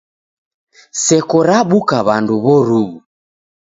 [1.03, 2.97] Seko rabuka w'andu w'oruw'u.